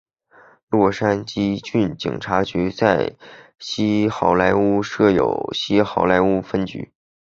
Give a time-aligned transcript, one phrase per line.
[0.67, 3.13] 洛杉矶郡警察局在
[3.59, 6.91] 西好莱坞设有西好莱坞分局。